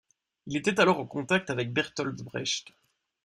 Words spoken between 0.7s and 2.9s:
alors en contact avec Bertolt Brecht.